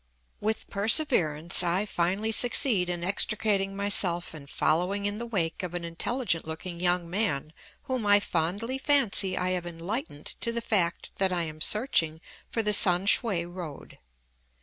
With 0.39 0.65
perseverance 0.65 1.61
I 1.61 1.85
finally 1.85 2.31
succeed 2.31 2.89
in 2.89 3.03
extricating 3.03 3.75
myself 3.75 4.33
and 4.33 4.49
following 4.49 5.05
in 5.05 5.19
the 5.19 5.27
wake 5.27 5.61
of 5.61 5.75
an 5.75 5.83
intelligent 5.85 6.47
looking 6.47 6.79
young 6.79 7.07
man 7.07 7.53
whom 7.83 8.07
I 8.07 8.19
fondly 8.19 8.79
fancy 8.79 9.37
I 9.37 9.51
have 9.51 9.67
enlightened 9.67 10.25
to 10.39 10.51
the 10.51 10.59
fact 10.59 11.11
that 11.17 11.31
I 11.31 11.43
am 11.43 11.61
searching 11.61 12.19
for 12.49 12.63
the 12.63 12.73
Sam 12.73 13.05
shue 13.05 13.47
road. 13.47 13.99